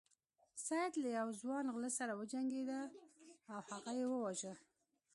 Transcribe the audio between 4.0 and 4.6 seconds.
وواژه.